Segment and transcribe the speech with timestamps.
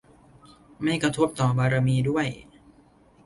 [0.83, 2.27] ไม่กระทบต่อบารมีด้วย!